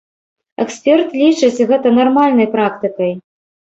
[0.65, 3.19] Эксперт лічыць гэта нармальнай практыкай.